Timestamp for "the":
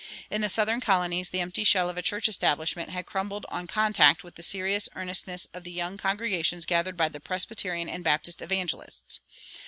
0.41-0.49, 1.29-1.41, 4.33-4.41, 5.63-5.71, 7.07-7.19